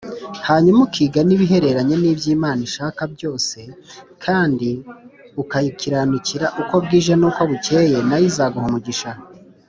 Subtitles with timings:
[0.47, 3.57] hanyuma ukiga n’ ibihereranye nibyo Imana ishaka byose
[4.23, 4.69] kandi
[5.41, 9.11] ukayikiranukira uko bwije nuko bukeye nayo izaguha umugisha.